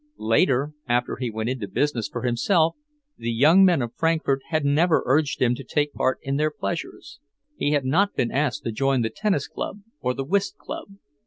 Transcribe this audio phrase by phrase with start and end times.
[0.17, 2.75] Later after he went into business for himself,
[3.19, 7.19] the young men of Frankfort had never urged him to take part in their pleasures.
[7.55, 10.87] He had not been asked to join the tennis club or the whist club.